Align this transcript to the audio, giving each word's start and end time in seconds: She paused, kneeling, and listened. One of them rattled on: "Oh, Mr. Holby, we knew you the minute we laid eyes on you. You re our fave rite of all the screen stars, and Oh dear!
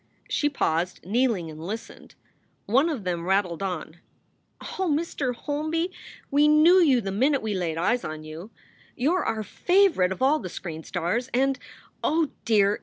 She 0.27 0.49
paused, 0.49 1.05
kneeling, 1.05 1.51
and 1.51 1.63
listened. 1.63 2.15
One 2.65 2.89
of 2.89 3.03
them 3.03 3.23
rattled 3.27 3.61
on: 3.61 3.97
"Oh, 4.59 4.91
Mr. 4.91 5.35
Holby, 5.35 5.91
we 6.31 6.47
knew 6.47 6.79
you 6.81 7.01
the 7.01 7.11
minute 7.11 7.43
we 7.43 7.53
laid 7.53 7.77
eyes 7.77 8.03
on 8.03 8.23
you. 8.23 8.49
You 8.95 9.15
re 9.15 9.21
our 9.23 9.43
fave 9.43 9.99
rite 9.99 10.11
of 10.11 10.19
all 10.19 10.39
the 10.39 10.49
screen 10.49 10.83
stars, 10.83 11.29
and 11.35 11.59
Oh 12.03 12.31
dear! 12.45 12.79